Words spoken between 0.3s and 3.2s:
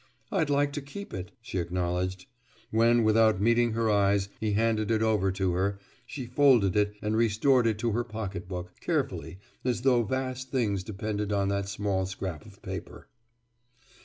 "I'd like to keep it," she acknowledged. When,